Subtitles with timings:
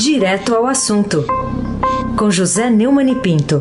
[0.00, 1.26] Direto ao assunto,
[2.16, 3.60] com José Neumann e Pinto.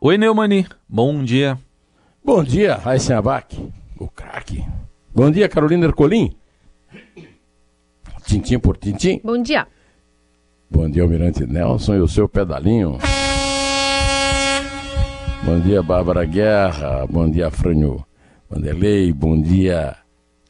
[0.00, 1.56] Oi, Neumani, bom dia.
[2.24, 3.56] Bom dia, Raíssa Abac,
[4.00, 4.64] o craque.
[5.14, 6.34] Bom dia, Carolina Ercolim.
[8.26, 9.20] Tintim por tintim.
[9.22, 9.68] Bom dia.
[10.68, 12.98] Bom dia, Almirante Nelson e o seu pedalinho.
[15.44, 17.06] Bom dia, Bárbara Guerra.
[17.08, 18.04] Bom dia, Frânio
[18.50, 19.12] Vanderlei.
[19.12, 19.96] Bom dia,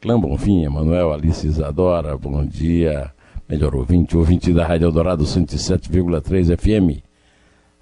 [0.01, 2.17] Clã Bonfim, Emanuel, Alice Isadora.
[2.17, 3.13] Bom dia,
[3.47, 7.05] melhor ouvinte, ouvinte da Rádio Eldorado 107,3 FM.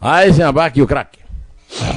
[0.03, 1.21] Eisenbach e o craque.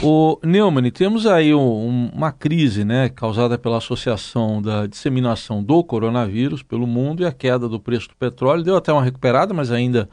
[0.04, 6.62] O Neumann, temos aí um, uma crise né, causada pela associação da disseminação do coronavírus
[6.62, 8.64] pelo mundo e a queda do preço do petróleo.
[8.64, 10.08] Deu até uma recuperada, mas ainda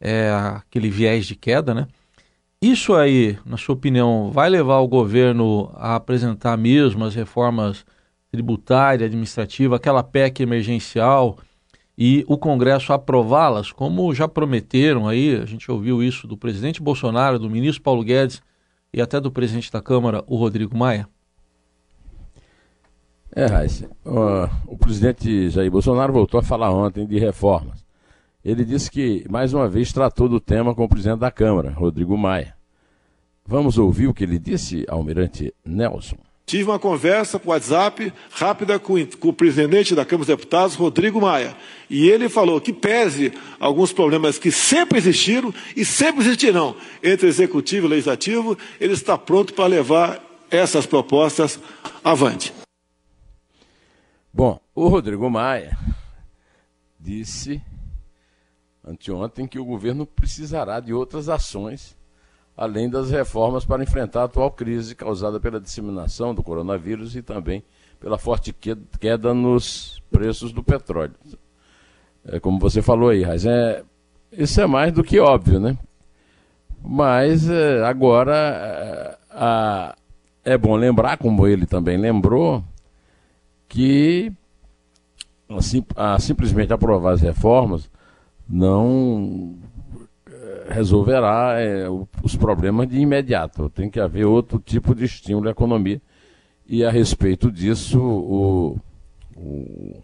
[0.00, 1.86] é aquele viés de queda, né?
[2.62, 7.84] Isso aí, na sua opinião, vai levar o governo a apresentar mesmo as reformas
[8.32, 11.38] tributária, administrativa, aquela PEC emergencial
[11.96, 17.38] e o Congresso aprová-las, como já prometeram aí, a gente ouviu isso do presidente Bolsonaro,
[17.38, 18.42] do ministro Paulo Guedes
[18.90, 21.06] e até do presidente da Câmara, o Rodrigo Maia?
[23.34, 23.88] É, Raíssa,
[24.66, 27.84] o presidente Jair Bolsonaro voltou a falar ontem de reformas.
[28.42, 32.16] Ele disse que, mais uma vez, tratou do tema com o presidente da Câmara, Rodrigo
[32.16, 32.54] Maia.
[33.46, 36.16] Vamos ouvir o que ele disse, Almirante Nelson.
[36.52, 41.18] Tive uma conversa por WhatsApp rápida com, com, o presidente da Câmara dos Deputados, Rodrigo
[41.18, 41.56] Maia.
[41.88, 47.86] E ele falou que, pese alguns problemas que sempre existiram e sempre existirão entre executivo
[47.86, 51.58] e legislativo, ele está pronto para levar essas propostas
[52.04, 52.52] avante.
[54.30, 55.74] Bom, o Rodrigo Maia
[57.00, 57.62] disse
[58.84, 61.96] anteontem que o governo precisará de outras ações
[62.56, 67.62] além das reformas para enfrentar a atual crise causada pela disseminação do coronavírus e também
[67.98, 68.52] pela forte
[69.00, 71.14] queda nos preços do petróleo.
[72.24, 73.82] É, como você falou aí, Raiz, é,
[74.32, 75.76] isso é mais do que óbvio, né?
[76.84, 79.96] Mas é, agora é, a,
[80.44, 82.62] é bom lembrar, como ele também lembrou,
[83.68, 84.32] que
[85.96, 87.88] a, a simplesmente aprovar as reformas
[88.48, 89.56] não
[90.72, 91.86] resolverá é,
[92.22, 93.68] os problemas de imediato.
[93.70, 96.00] Tem que haver outro tipo de estímulo à economia.
[96.66, 98.78] E a respeito disso, o,
[99.36, 100.02] o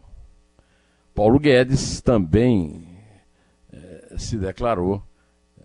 [1.15, 2.87] Paulo Guedes também
[3.73, 5.03] é, se declarou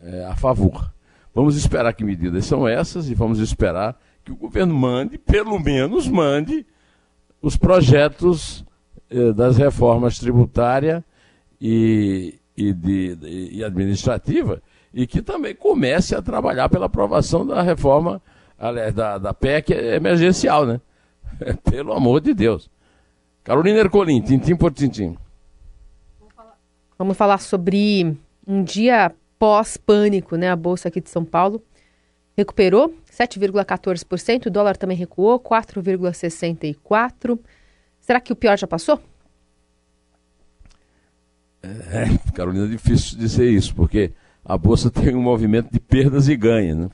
[0.01, 0.91] é, a favor.
[1.33, 6.07] Vamos esperar que medidas são essas e vamos esperar que o governo mande, pelo menos
[6.07, 6.65] mande,
[7.41, 8.63] os projetos
[9.09, 11.03] é, das reformas tributária
[11.59, 13.17] e, e, de,
[13.51, 14.61] e administrativa
[14.93, 18.21] e que também comece a trabalhar pela aprovação da reforma,
[18.59, 20.79] aliás, da, da PEC emergencial, né?
[21.69, 22.69] Pelo amor de Deus.
[23.43, 25.17] Carolina Ercolim, tintim por tintim.
[26.97, 28.15] Vamos falar sobre
[28.47, 30.51] um dia pós-pânico, né?
[30.51, 31.59] A Bolsa aqui de São Paulo
[32.37, 37.39] recuperou 7,14%, o dólar também recuou 4,64%.
[37.99, 38.99] Será que o pior já passou?
[41.61, 44.11] É, Carolina, é difícil dizer isso, porque
[44.45, 46.89] a bolsa tem um movimento de perdas e ganhos, né?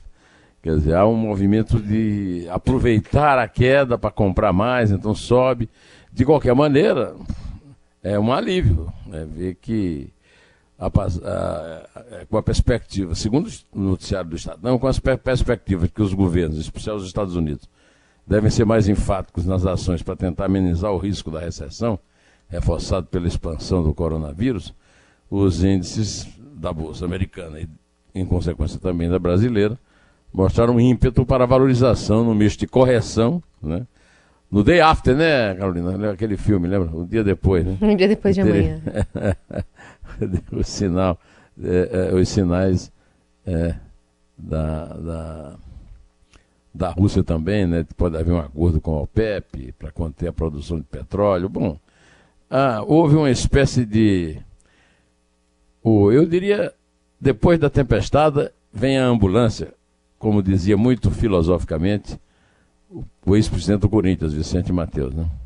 [0.62, 5.70] Quer dizer, há um movimento de aproveitar a queda para comprar mais, então sobe.
[6.12, 7.14] De qualquer maneira,
[8.02, 9.26] é um alívio né?
[9.30, 10.12] ver que
[10.78, 15.90] a, a, a, com a perspectiva, segundo o noticiário do Estado, não com as perspectivas
[15.90, 17.66] que os governos, em especial os Estados Unidos,
[18.26, 21.98] devem ser mais enfáticos nas ações para tentar amenizar o risco da recessão,
[22.48, 24.74] reforçado pela expansão do coronavírus,
[25.30, 26.28] os índices
[26.60, 27.68] da Bolsa Americana e,
[28.14, 29.78] em consequência, também da brasileira,
[30.32, 33.86] mostraram um ímpeto para a valorização no misto de correção, né?
[34.50, 36.10] No Day After, né, Carolina?
[36.10, 36.90] Aquele filme, lembra?
[36.94, 37.78] Um dia depois, né?
[37.80, 38.80] Um dia depois de amanhã.
[40.52, 41.18] o sinal,
[41.62, 42.92] é, é, os sinais
[43.46, 43.76] é,
[44.36, 45.54] da, da,
[46.74, 47.86] da Rússia também, né?
[47.96, 51.48] Pode haver um acordo com a OPEP para conter a produção de petróleo.
[51.48, 51.78] Bom,
[52.50, 54.36] ah, houve uma espécie de
[55.82, 56.72] o, eu diria,
[57.20, 59.72] depois da tempestade vem a ambulância,
[60.18, 62.18] como dizia muito filosoficamente
[63.24, 65.14] o ex-presidente do Corinthians, Vicente Mateus.
[65.14, 65.26] Né?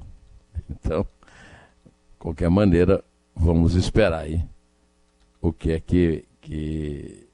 [0.71, 1.07] Então,
[2.19, 3.05] qualquer maneira,
[3.37, 4.43] vamos esperar aí
[5.41, 7.27] o que é que, que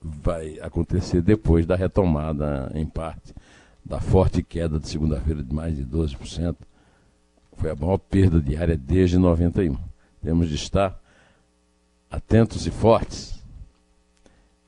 [0.00, 3.34] vai acontecer depois da retomada, em parte,
[3.84, 6.54] da forte queda de segunda-feira de mais de 12%.
[7.56, 9.76] Foi a maior perda diária desde 91.
[10.22, 11.00] Temos de estar
[12.10, 13.40] atentos e fortes.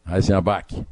[0.06, 0.84] Heisenbach.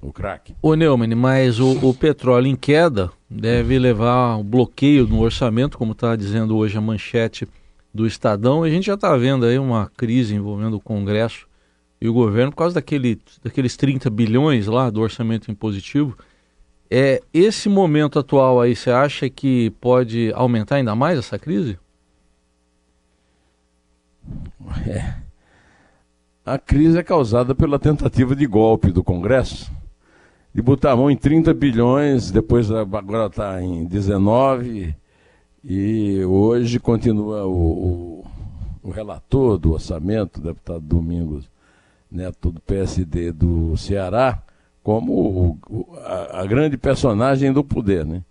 [0.00, 0.54] o crack.
[0.62, 5.92] Ô Neumann, mas o, o, petróleo em queda deve levar um bloqueio no orçamento, como
[5.92, 7.46] está dizendo hoje a manchete
[7.92, 8.62] do Estadão.
[8.62, 11.46] A gente já está vendo aí uma crise envolvendo o Congresso
[12.00, 16.16] e o governo por causa daquele, daqueles 30 bilhões lá do orçamento impositivo.
[16.90, 21.78] É, esse momento atual aí, você acha que pode aumentar ainda mais essa crise?
[24.86, 25.29] É.
[26.44, 29.70] A crise é causada pela tentativa de golpe do Congresso
[30.52, 34.94] de botar a mão em 30 bilhões, depois agora está em 19,
[35.64, 38.26] e hoje continua o, o,
[38.82, 41.48] o, relator do orçamento, o deputado Domingos
[42.10, 44.42] Neto do PSD do Ceará,
[44.82, 48.04] como o, a, a, grande personagem do poder.
[48.04, 48.22] Né?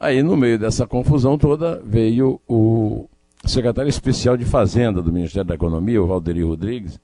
[0.00, 3.06] Aí, no meio dessa confusão toda, veio o
[3.44, 6.98] secretário especial de Fazenda do Ministério da Economia, o Valderi Rodrigues,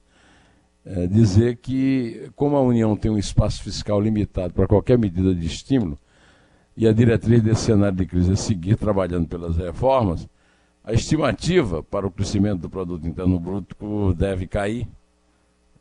[0.85, 5.45] é, dizer que, como a União tem um espaço fiscal limitado para qualquer medida de
[5.45, 5.97] estímulo,
[6.75, 10.27] e a diretriz desse cenário de crise é seguir trabalhando pelas reformas,
[10.83, 14.87] a estimativa para o crescimento do produto interno bruto deve cair.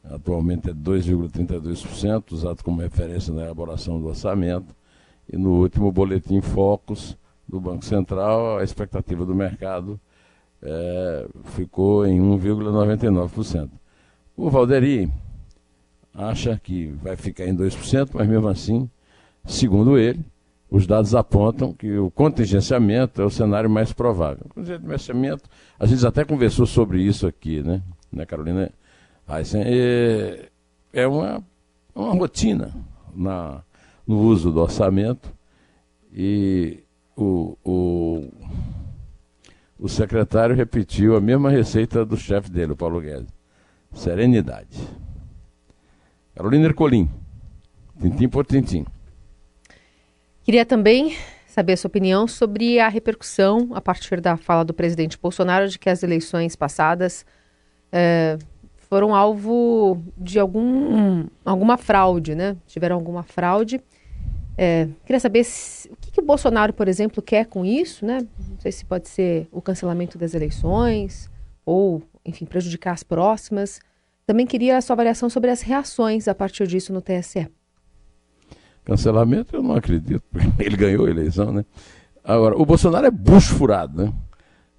[0.05, 4.75] Atualmente é 2,32%, usado como referência na elaboração do orçamento.
[5.31, 7.17] E no último boletim Focus
[7.49, 10.01] do Banco Central, a expectativa do mercado
[10.63, 13.71] é, ficou em 1,99%.
[14.39, 15.13] O Valderi
[16.15, 18.89] acha que vai ficar em 2%, mas mesmo assim,
[19.45, 20.25] segundo ele,
[20.71, 24.47] os dados apontam que o contingenciamento é o cenário mais provável.
[24.49, 25.43] O contingenciamento,
[25.77, 27.83] a gente até conversou sobre isso aqui, né,
[28.13, 28.71] né Carolina?
[29.57, 30.49] É,
[30.93, 31.45] é uma,
[31.93, 32.73] uma rotina
[33.13, 33.65] na,
[34.07, 35.35] no uso do orçamento
[36.13, 36.79] e
[37.17, 38.29] o, o,
[39.81, 43.38] o secretário repetiu a mesma receita do chefe dele, o Paulo Guedes
[43.93, 44.79] serenidade.
[46.35, 47.11] Carolina Ercolim,
[48.01, 48.85] tintim por tintim.
[50.45, 55.19] Queria também saber a sua opinião sobre a repercussão, a partir da fala do presidente
[55.21, 57.27] Bolsonaro, de que as eleições passadas
[57.91, 58.39] é,
[58.89, 62.57] foram alvo de algum, alguma fraude, né?
[62.67, 63.81] Tiveram alguma fraude.
[64.57, 68.27] É, queria saber se, o que, que, o Bolsonaro, por exemplo, quer com isso, né?
[68.49, 71.31] Não sei se pode ser o cancelamento das eleições
[71.65, 73.81] ou enfim, prejudicar as próximas.
[74.27, 77.49] Também queria a sua avaliação sobre as reações a partir disso no TSE.
[78.85, 80.23] Cancelamento eu não acredito,
[80.59, 81.65] ele ganhou a eleição, né?
[82.25, 84.13] Agora, o Bolsonaro é bucho furado, né?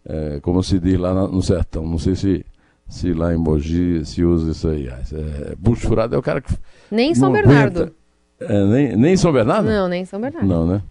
[0.05, 1.85] É, como se diz lá no sertão.
[1.85, 2.45] Não sei se,
[2.87, 4.87] se lá em Mogi se usa isso aí.
[4.87, 6.53] É, bucho furado é o cara que.
[6.91, 7.93] Nem em São Bernardo.
[8.39, 9.67] É, nem, nem em São Bernardo?
[9.67, 10.47] Não, nem em São Bernardo.
[10.47, 10.81] Não, né?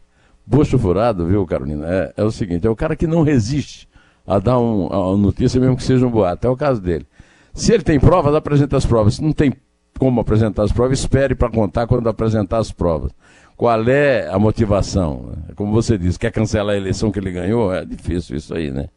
[0.47, 1.87] Bucho furado, viu, Carolina?
[1.87, 3.88] É, é o seguinte: é o cara que não resiste
[4.29, 6.47] a dar um, a uma notícia, mesmo que seja um boato.
[6.47, 7.07] É o caso dele.
[7.55, 9.15] Se ele tem provas, apresenta as provas.
[9.15, 9.55] Se não tem
[9.99, 13.11] como apresentar as provas, espere para contar quando apresentar as provas.
[13.57, 15.33] Qual é a motivação?
[15.57, 17.73] Como você disse, quer cancelar a eleição que ele ganhou?
[17.73, 18.89] É difícil isso aí, né?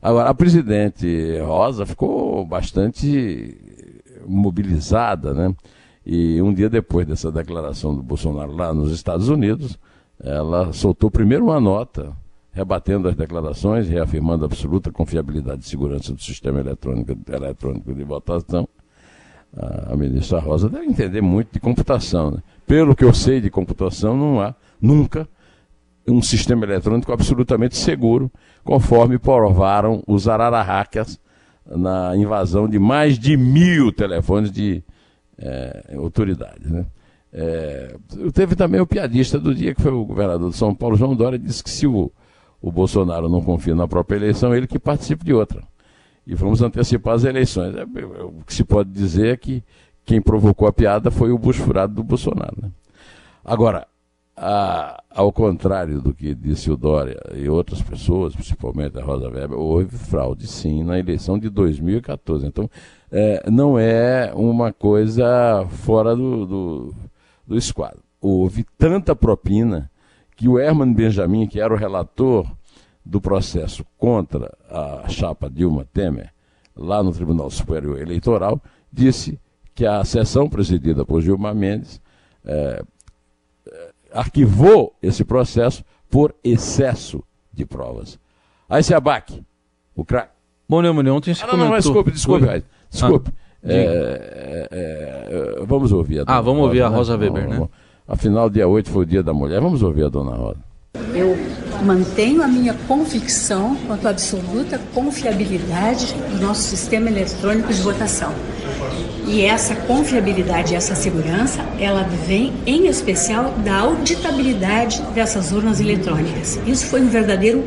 [0.00, 3.58] Agora, a presidente Rosa ficou bastante
[4.26, 5.54] mobilizada, né?
[6.06, 9.78] E um dia depois dessa declaração do Bolsonaro lá nos Estados Unidos,
[10.22, 12.16] ela soltou primeiro uma nota
[12.58, 18.68] rebatendo as declarações, reafirmando a absoluta confiabilidade e segurança do sistema eletrônico, eletrônico de votação.
[19.86, 22.32] A ministra Rosa deve entender muito de computação.
[22.32, 22.38] Né?
[22.66, 25.28] Pelo que eu sei de computação, não há nunca
[26.06, 28.28] um sistema eletrônico absolutamente seguro,
[28.64, 31.20] conforme provaram os ararahacas
[31.64, 34.82] na invasão de mais de mil telefones de
[35.38, 36.68] é, autoridades.
[36.68, 36.86] Né?
[37.32, 37.94] É,
[38.34, 41.38] teve também o piadista do dia, que foi o governador de São Paulo, João Dória,
[41.38, 42.10] disse que se o
[42.60, 45.62] o Bolsonaro não confia na própria eleição, ele que participe de outra.
[46.26, 47.74] E vamos antecipar as eleições.
[47.74, 47.84] É,
[48.22, 49.62] o que se pode dizer é que
[50.04, 52.56] quem provocou a piada foi o bucho furado do Bolsonaro.
[52.60, 52.70] Né?
[53.44, 53.86] Agora,
[54.36, 59.58] a, ao contrário do que disse o Dória e outras pessoas, principalmente a Rosa Weber,
[59.58, 62.46] houve fraude sim na eleição de 2014.
[62.46, 62.70] Então,
[63.10, 66.94] é, não é uma coisa fora do, do,
[67.46, 68.02] do esquadro.
[68.20, 69.90] Houve tanta propina
[70.38, 72.46] que o Herman Benjamin, que era o relator
[73.04, 76.32] do processo contra a chapa Dilma Temer,
[76.76, 79.38] lá no Tribunal Superior Eleitoral, disse
[79.74, 82.00] que a sessão presidida por Gilmar Mendes
[82.44, 82.84] é,
[84.12, 87.20] arquivou esse processo por excesso
[87.52, 88.16] de provas.
[88.68, 89.42] Aí se abaque,
[89.96, 90.32] o craque.
[90.68, 92.62] Bom, Neumann, ontem se ah, não, não, desculpe, desculpe, Oi.
[92.88, 93.32] desculpe.
[93.64, 97.24] Ah, é, é, vamos ouvir a Ah, vamos ouvir a Rosa né?
[97.26, 97.56] Weber, vamos, né?
[97.56, 97.87] Vamos.
[98.08, 99.60] Afinal, dia 8 foi o dia da mulher.
[99.60, 100.56] Vamos ouvir a dona Rosa.
[101.14, 101.36] Eu
[101.84, 108.32] mantenho a minha convicção quanto à absoluta confiabilidade do nosso sistema eletrônico de votação.
[109.26, 116.58] E essa confiabilidade, essa segurança, ela vem em especial da auditabilidade dessas urnas eletrônicas.
[116.66, 117.62] Isso foi um verdadeiro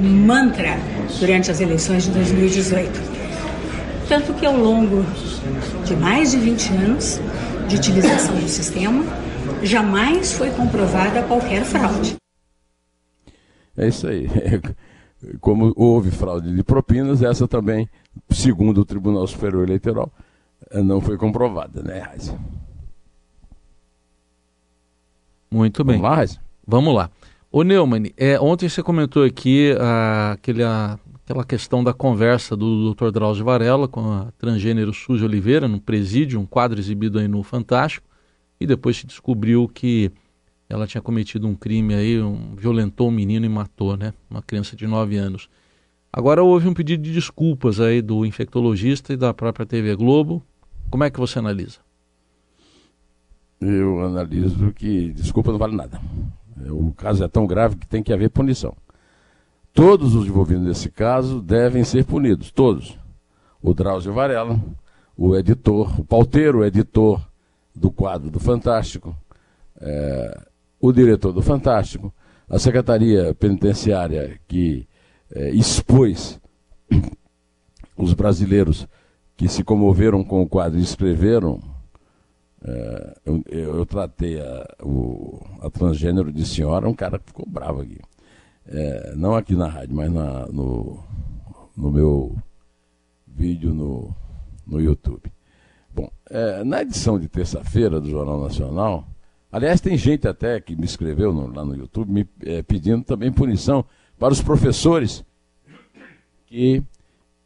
[0.00, 0.78] mantra
[1.20, 2.90] durante as eleições de 2018.
[4.08, 5.04] Tanto que ao longo
[5.84, 7.20] de mais de 20 anos
[7.68, 9.04] de utilização do sistema,
[9.64, 12.16] jamais foi comprovada qualquer fraude.
[13.76, 14.28] É isso aí.
[15.40, 17.88] Como houve fraude de propinas, essa também,
[18.28, 20.12] segundo o Tribunal Superior Eleitoral,
[20.72, 22.34] não foi comprovada, né, Raiz?
[25.50, 25.96] Muito bem.
[25.96, 26.40] Vamos lá, Raiz?
[26.66, 27.10] Vamos lá.
[27.50, 32.92] Ô Neumann, é, ontem você comentou aqui ah, aquele, ah, aquela questão da conversa do
[32.92, 33.10] Dr.
[33.10, 38.06] Drauzio Varela com a transgênero Suzy Oliveira no presídio, um quadro exibido aí no Fantástico,
[38.64, 40.10] e depois se descobriu que
[40.68, 44.12] ela tinha cometido um crime aí, um, violentou um menino e matou, né?
[44.28, 45.48] Uma criança de 9 anos.
[46.12, 50.42] Agora houve um pedido de desculpas aí do infectologista e da própria TV Globo.
[50.90, 51.78] Como é que você analisa?
[53.60, 56.00] Eu analiso que desculpa não vale nada.
[56.70, 58.74] O caso é tão grave que tem que haver punição.
[59.72, 62.96] Todos os envolvidos nesse caso devem ser punidos, todos.
[63.60, 64.60] O Drauzio Varela,
[65.16, 67.20] o editor, o pauteiro, o editor
[67.74, 69.16] do quadro do Fantástico,
[69.80, 70.46] é,
[70.80, 72.14] o diretor do Fantástico,
[72.48, 74.86] a Secretaria Penitenciária que
[75.34, 76.40] é, expôs
[77.96, 78.86] os brasileiros
[79.36, 81.60] que se comoveram com o quadro e escreveram.
[82.62, 87.82] É, eu, eu, tratei a, o, a transgênero de senhora, um cara que ficou bravo
[87.82, 88.00] aqui.
[89.16, 91.04] Não aqui na rádio, mas na, no,
[91.76, 92.34] no meu
[93.26, 94.14] vídeo no,
[94.66, 95.30] no YouTube.
[96.30, 99.06] É, na edição de terça-feira do Jornal Nacional,
[99.54, 103.30] Aliás, tem gente até que me escreveu no, lá no YouTube me é, pedindo também
[103.30, 103.84] punição
[104.18, 105.24] para os professores
[106.44, 106.82] que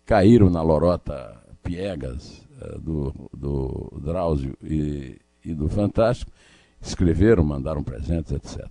[0.07, 6.33] caíram na lorota piegas é, do, do Drauzio e, e do Fantástico,
[6.81, 8.67] escreveram, mandaram presentes, etc.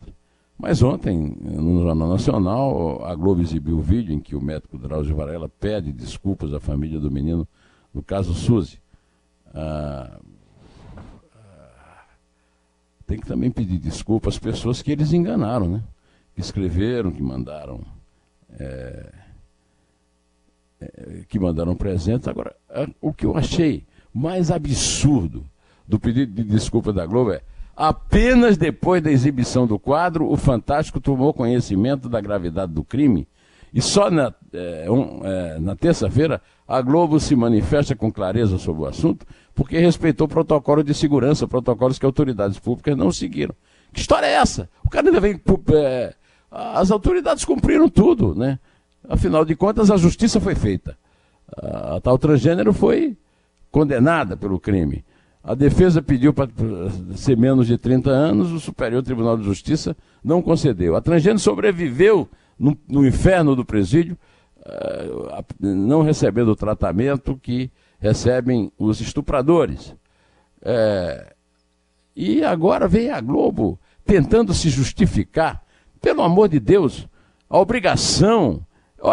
[0.57, 5.15] Mas ontem, no Jornal Nacional, a Globo exibiu o vídeo em que o médico Drauzio
[5.15, 7.47] Varela pede desculpas à família do menino
[7.93, 8.79] no caso Suzy.
[9.59, 10.19] Ah,
[13.07, 15.83] tem que também pedir desculpa às pessoas que eles enganaram, né?
[16.35, 17.81] Que escreveram, que mandaram.
[18.59, 19.11] É,
[20.79, 22.27] é, que mandaram presentes.
[22.27, 22.55] Agora,
[23.01, 23.83] o que eu achei
[24.13, 25.43] mais absurdo
[25.87, 27.41] do pedido de desculpa da Globo é
[27.75, 33.27] apenas depois da exibição do quadro, o Fantástico tomou conhecimento da gravidade do crime
[33.73, 38.83] e só na, é, um, é, na terça-feira a Globo se manifesta com clareza sobre
[38.83, 39.25] o assunto,
[39.55, 43.55] porque respeitou protocolo de segurança, protocolos que autoridades públicas não seguiram.
[43.93, 44.69] Que história é essa?
[44.85, 45.39] O cara ainda vem.
[45.73, 46.13] É,
[46.51, 48.59] as autoridades cumpriram tudo, né?
[49.07, 50.97] Afinal de contas, a justiça foi feita.
[51.55, 53.15] A, a tal transgênero foi
[53.71, 55.03] condenada pelo crime.
[55.43, 56.49] A defesa pediu para
[57.15, 60.95] ser menos de 30 anos, o Superior Tribunal de Justiça não concedeu.
[60.95, 62.27] A transgênero sobreviveu
[62.59, 64.17] no, no inferno do presídio,
[65.59, 69.95] não recebendo o tratamento que recebem os estupradores.
[70.61, 71.33] É,
[72.15, 75.63] e agora vem a Globo tentando se justificar.
[76.01, 77.07] Pelo amor de Deus,
[77.49, 78.65] a obrigação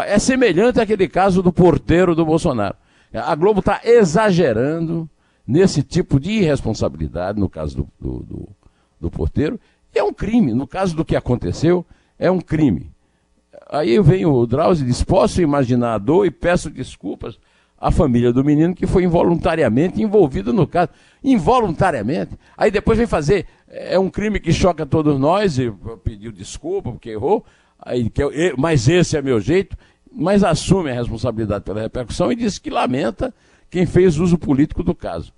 [0.06, 2.76] é semelhante àquele caso do porteiro do Bolsonaro.
[3.12, 5.08] A Globo está exagerando
[5.46, 8.48] nesse tipo de irresponsabilidade, no caso do, do, do,
[9.00, 9.60] do porteiro,
[9.94, 10.52] e é um crime.
[10.52, 11.86] No caso do que aconteceu,
[12.18, 12.93] é um crime.
[13.74, 17.38] Aí vem o Drauzio e diz: Posso imaginar a dor e peço desculpas
[17.76, 20.90] a família do menino que foi involuntariamente envolvido no caso.
[21.22, 22.38] Involuntariamente.
[22.56, 25.72] Aí depois vem fazer, é um crime que choca todos nós, e
[26.04, 27.44] pediu desculpa porque errou,
[27.78, 28.10] aí,
[28.56, 29.76] mas esse é meu jeito,
[30.10, 33.34] mas assume a responsabilidade pela repercussão e diz que lamenta
[33.68, 35.32] quem fez uso político do caso.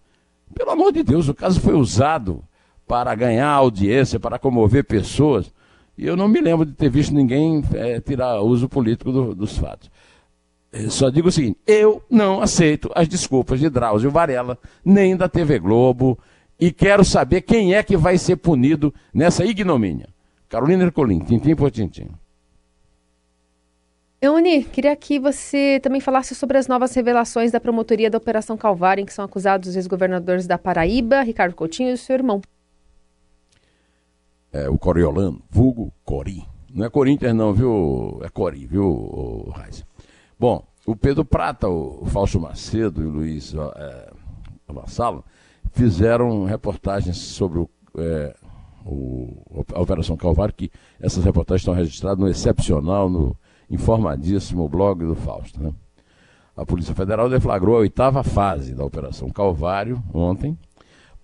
[0.54, 2.44] Pelo amor de Deus, o caso foi usado
[2.86, 5.55] para ganhar audiência, para comover pessoas.
[5.96, 9.56] E eu não me lembro de ter visto ninguém é, tirar uso político do, dos
[9.56, 9.90] fatos.
[10.72, 15.28] Eu só digo o seguinte: eu não aceito as desculpas de Drauzio Varela, nem da
[15.28, 16.18] TV Globo,
[16.60, 20.08] e quero saber quem é que vai ser punido nessa ignomínia.
[20.48, 22.08] Carolina Ercolim, tintim por tintim.
[24.20, 29.02] Euni, queria que você também falasse sobre as novas revelações da promotoria da Operação Calvário,
[29.02, 32.40] em que são acusados os ex-governadores da Paraíba, Ricardo Coutinho e seu irmão.
[34.52, 36.46] É, o Coriolano, vulgo Cori.
[36.72, 38.20] Não é Corinthians não, viu?
[38.22, 39.84] É Cori, viu, Raiz?
[40.38, 44.12] Bom, o Pedro Prata, o Fausto Macedo e o Luiz é,
[44.68, 45.24] Vassalo
[45.72, 48.34] fizeram reportagens sobre o, é,
[48.84, 53.36] o, a Operação Calvário, que essas reportagens estão registradas no excepcional, no
[53.70, 55.62] informadíssimo blog do Fausto.
[55.62, 55.72] Né?
[56.56, 60.56] A Polícia Federal deflagrou a oitava fase da Operação Calvário ontem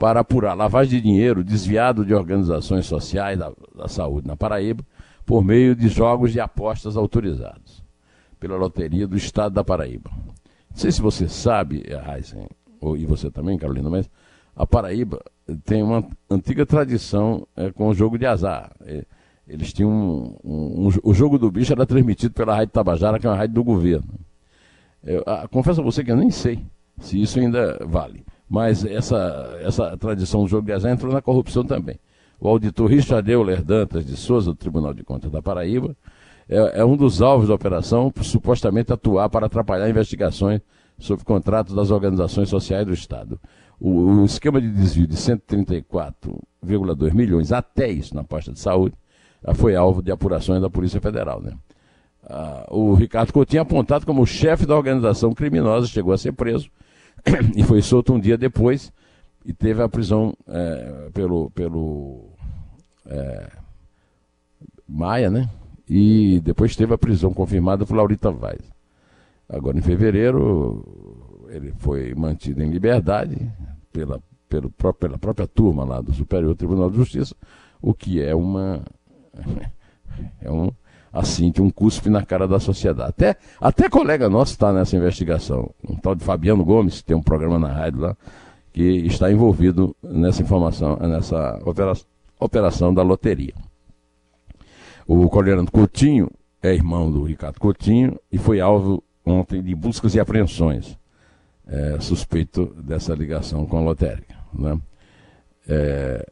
[0.02, 4.84] para apurar lavagem de dinheiro desviado de organizações sociais da, da saúde na Paraíba
[5.24, 7.84] por meio de jogos de apostas autorizados
[8.40, 10.10] pela Loteria do Estado da Paraíba.
[10.12, 12.48] Não sei se você sabe, Heisen,
[12.80, 14.10] ou, e você também, Carolina, mas
[14.56, 15.22] a Paraíba
[15.64, 18.72] tem uma antiga tradição é, com o jogo de azar.
[18.84, 19.04] É,
[19.46, 23.26] eles tinham um, um, um, o jogo do bicho era transmitido pela Rádio Tabajara, que
[23.28, 24.18] é uma rádio do governo.
[25.04, 26.58] Eu, a, confesso a você que eu nem sei
[26.98, 28.24] se isso ainda vale.
[28.52, 31.98] Mas essa, essa tradição do jogo de azar entrou na corrupção também.
[32.38, 35.96] O auditor Richard Euler Dantas de Souza, do Tribunal de Contas da Paraíba,
[36.46, 40.60] é, é um dos alvos da operação por supostamente atuar para atrapalhar investigações
[40.98, 43.40] sobre contratos das organizações sociais do Estado.
[43.80, 48.94] O, o esquema de desvio de 134,2 milhões até isso na pasta de saúde
[49.54, 51.40] foi alvo de apurações da Polícia Federal.
[51.40, 51.54] Né?
[52.28, 56.68] Ah, o Ricardo Coutinho, apontado como chefe da organização criminosa, chegou a ser preso
[57.56, 58.92] e foi solto um dia depois
[59.44, 62.30] e teve a prisão é, pelo, pelo
[63.06, 63.50] é,
[64.88, 65.48] Maia, né?
[65.88, 68.60] E depois teve a prisão confirmada por Laurita Vaz.
[69.48, 73.50] Agora, em fevereiro, ele foi mantido em liberdade
[73.92, 77.34] pela, pelo, pela própria turma lá do Superior Tribunal de Justiça,
[77.80, 78.82] o que é uma.
[80.42, 80.70] É um,
[81.12, 83.10] assim, de um cuspe na cara da sociedade.
[83.10, 87.22] Até, até colega nosso está nessa investigação, um tal de Fabiano Gomes, que tem um
[87.22, 88.16] programa na rádio lá,
[88.72, 92.06] que está envolvido nessa informação, nessa operação,
[92.40, 93.54] operação da loteria.
[95.06, 96.30] O Coronel Coutinho
[96.62, 100.96] é irmão do Ricardo Coutinho e foi alvo ontem de buscas e apreensões,
[101.66, 104.34] é, suspeito dessa ligação com a lotérica.
[104.54, 104.80] Né?
[105.68, 106.26] É,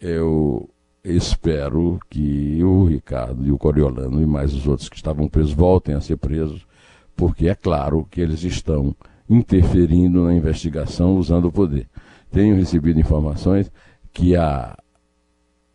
[0.00, 0.68] eu
[1.04, 5.94] espero que o Ricardo e o Coriolano e mais os outros que estavam presos voltem
[5.94, 6.66] a ser presos,
[7.14, 8.96] porque é claro que eles estão
[9.28, 11.88] interferindo na investigação usando o poder.
[12.30, 13.70] Tenho recebido informações
[14.12, 14.76] que a,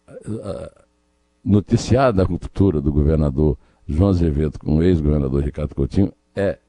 [0.08, 0.72] a
[1.44, 3.58] noticiada ruptura do governador
[3.88, 6.60] João Azevedo com o ex-governador Ricardo Coutinho é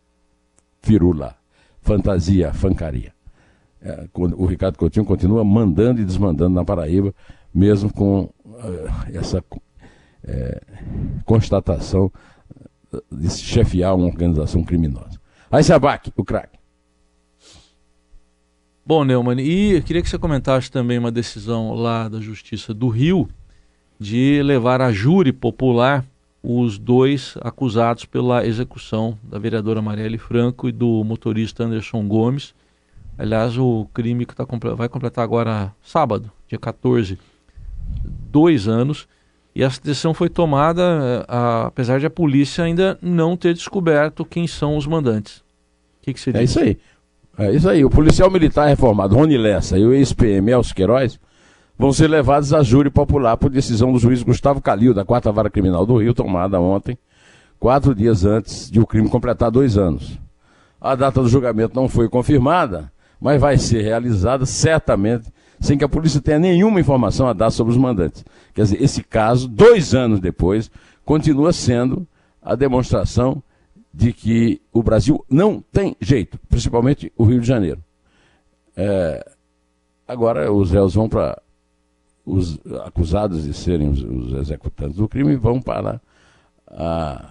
[0.80, 1.36] firula,
[1.80, 3.12] fantasia, fancaria.
[3.82, 7.14] É, o Ricardo Coutinho continua mandando e desmandando na Paraíba,
[7.52, 8.30] mesmo com
[9.12, 9.44] essa
[10.24, 10.62] é,
[11.24, 12.10] constatação
[13.10, 15.20] de se chefiar uma organização criminosa.
[15.50, 16.58] Aí se abaque, o craque.
[18.84, 23.28] Bom, Neumann, e queria que você comentasse também uma decisão lá da Justiça do Rio
[23.98, 26.04] de levar a júri popular
[26.42, 32.54] os dois acusados pela execução da vereadora Marielle Franco e do motorista Anderson Gomes.
[33.18, 37.18] Aliás, o crime que tá, vai completar agora sábado, dia 14,
[38.30, 39.08] dois anos.
[39.54, 44.24] E essa decisão foi tomada, eh, a, apesar de a polícia ainda não ter descoberto
[44.24, 45.38] quem são os mandantes.
[45.38, 46.40] O que, que você diz?
[46.40, 46.78] É isso aí.
[47.38, 47.84] É isso aí.
[47.84, 51.18] O policial militar reformado Rony Lessa e o ex-PM Elcio Queiroz
[51.78, 55.48] vão ser levados a júri popular por decisão do juiz Gustavo Calil, da Quarta Vara
[55.48, 56.98] Criminal do Rio, tomada ontem,
[57.58, 60.18] quatro dias antes de o crime completar dois anos.
[60.78, 65.88] A data do julgamento não foi confirmada, mas vai ser realizada certamente sem que a
[65.88, 68.24] polícia tenha nenhuma informação a dar sobre os mandantes.
[68.54, 70.70] Quer dizer, esse caso, dois anos depois,
[71.04, 72.06] continua sendo
[72.42, 73.42] a demonstração
[73.92, 77.82] de que o Brasil não tem jeito, principalmente o Rio de Janeiro.
[78.76, 79.30] É,
[80.06, 81.40] agora os réus vão para.
[82.24, 86.00] Os acusados de serem os, os, executantes do crime vão para
[86.68, 87.30] a,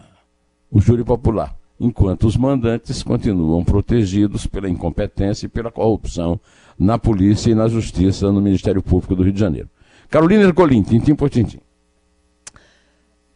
[0.70, 6.40] o júri popular, enquanto os mandantes continuam protegidos pela incompetência e pela corrupção
[6.78, 9.70] na polícia e na justiça no Ministério Público do Rio de Janeiro.
[10.10, 11.60] Carolina Ercolim, tintim por tintim.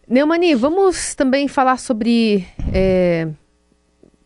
[0.08, 3.30] Neumani, vamos também falar sobre é,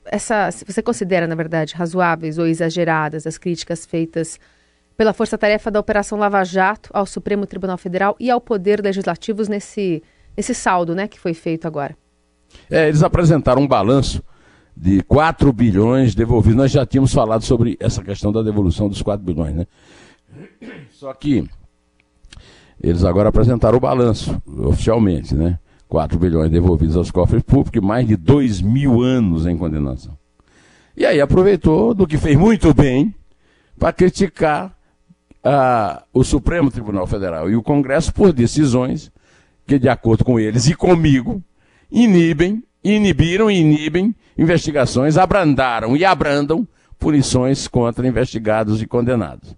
[0.05, 0.49] essa.
[0.51, 4.39] Você considera, na verdade, razoáveis ou exageradas as críticas feitas
[4.95, 10.01] pela força-tarefa da Operação Lava Jato ao Supremo Tribunal Federal e ao Poder Legislativo nesse,
[10.35, 11.95] nesse saldo né, que foi feito agora.
[12.69, 14.21] É, eles apresentaram um balanço
[14.75, 16.57] de 4 bilhões devolvidos.
[16.57, 19.67] Nós já tínhamos falado sobre essa questão da devolução dos 4 bilhões, né?
[20.91, 21.47] Só que
[22.81, 25.57] eles agora apresentaram o balanço oficialmente, né?
[25.87, 30.17] 4 bilhões devolvidos aos cofres públicos e mais de 2 mil anos em condenação.
[30.95, 33.13] E aí aproveitou do que fez muito bem
[33.79, 34.75] para criticar
[35.43, 39.11] ah, o Supremo Tribunal Federal e o Congresso por decisões
[39.65, 41.41] que, de acordo com eles e comigo,
[41.91, 46.67] inibem, inibiram e inibem investigações, abrandaram e abrandam
[46.99, 49.55] punições contra investigados e condenados.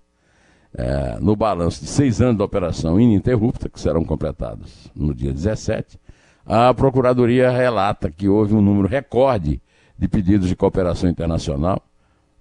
[0.74, 6.00] É, no balanço de seis anos da operação ininterrupta, que serão completados no dia 17,
[6.46, 9.62] a Procuradoria relata que houve um número recorde
[9.98, 11.82] de pedidos de cooperação internacional,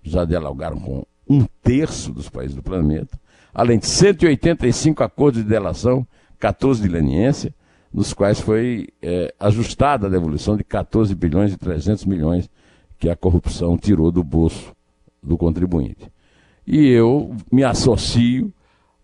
[0.03, 3.19] já dialogaram com um terço dos países do planeta,
[3.53, 6.07] além de 185 acordos de delação,
[6.39, 7.55] 14 de leniência,
[7.93, 12.51] nos quais foi é, ajustada a devolução de 14 bilhões e 300 milhões
[12.99, 14.73] que a corrupção tirou do bolso
[15.23, 16.11] do contribuinte.
[16.67, 18.53] E eu me associo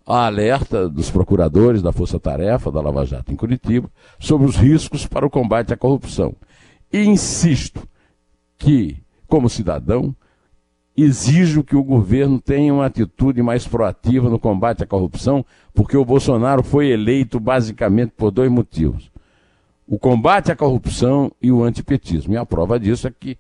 [0.07, 5.07] à alerta dos procuradores da Força Tarefa, da Lava Jato em Curitiba, sobre os riscos
[5.07, 6.35] para o combate à corrupção.
[6.93, 7.89] E insisto
[8.59, 10.15] que, como cidadão,
[10.97, 16.05] exijo que o governo tenha uma atitude mais proativa no combate à corrupção, porque o
[16.05, 19.11] Bolsonaro foi eleito basicamente por dois motivos:
[19.87, 22.35] o combate à corrupção e o antipetismo.
[22.35, 23.37] E a prova disso é que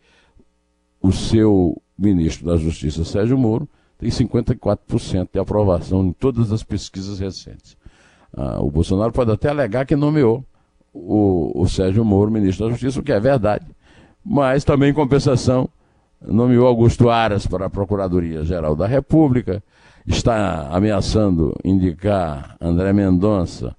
[1.01, 7.21] o seu ministro da Justiça, Sérgio Moro, tem 54% de aprovação em todas as pesquisas
[7.21, 7.77] recentes.
[8.37, 10.45] Ah, o Bolsonaro pode até alegar que nomeou
[10.93, 13.67] o, o Sérgio Moro ministro da Justiça, o que é verdade,
[14.25, 15.69] mas também, em compensação,
[16.27, 19.63] nomeou Augusto Aras para a Procuradoria-Geral da República,
[20.07, 23.75] está ameaçando indicar André Mendonça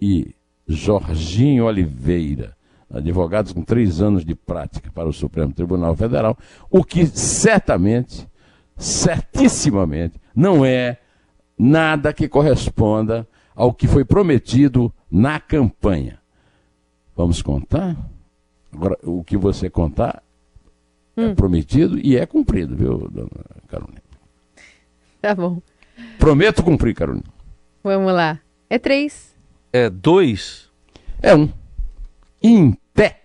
[0.00, 0.34] e
[0.66, 2.56] Jorginho Oliveira,
[2.90, 6.36] advogados com três anos de prática para o Supremo Tribunal Federal,
[6.70, 8.28] o que certamente,
[8.76, 10.98] certissimamente, não é
[11.58, 16.18] nada que corresponda ao que foi prometido na campanha.
[17.16, 17.96] Vamos contar?
[18.72, 20.22] Agora, o que você contar
[21.16, 21.30] hum.
[21.30, 23.30] é prometido e é cumprido, viu, dona
[23.68, 24.02] Carolina?
[25.20, 25.60] Tá bom.
[26.18, 27.24] Prometo cumprir, Carolina.
[27.82, 28.40] Vamos lá.
[28.68, 29.34] É três.
[29.72, 30.70] É dois.
[31.22, 31.48] É um.
[32.42, 33.22] Em pé.